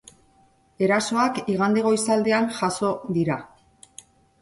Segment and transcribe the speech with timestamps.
[0.87, 3.41] Erasoak igande goizaldean jazo dira.